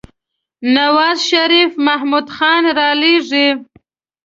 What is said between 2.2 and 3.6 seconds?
خان رالېږي.